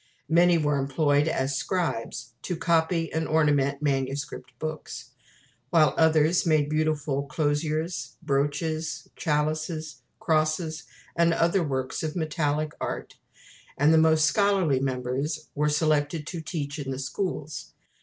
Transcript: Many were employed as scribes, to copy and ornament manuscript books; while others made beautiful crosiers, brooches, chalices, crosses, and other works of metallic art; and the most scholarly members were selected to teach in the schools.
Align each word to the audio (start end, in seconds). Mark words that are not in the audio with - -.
Many 0.29 0.57
were 0.57 0.79
employed 0.79 1.27
as 1.27 1.55
scribes, 1.55 2.33
to 2.41 2.55
copy 2.57 3.13
and 3.13 3.27
ornament 3.27 3.83
manuscript 3.83 4.51
books; 4.57 5.11
while 5.69 5.93
others 5.95 6.43
made 6.43 6.69
beautiful 6.69 7.27
crosiers, 7.27 8.15
brooches, 8.23 9.07
chalices, 9.15 10.01
crosses, 10.19 10.85
and 11.15 11.35
other 11.35 11.61
works 11.61 12.01
of 12.01 12.15
metallic 12.15 12.71
art; 12.81 13.17
and 13.77 13.93
the 13.93 13.99
most 13.99 14.25
scholarly 14.25 14.79
members 14.79 15.49
were 15.53 15.69
selected 15.69 16.25
to 16.25 16.41
teach 16.41 16.79
in 16.79 16.89
the 16.89 16.97
schools. 16.97 17.73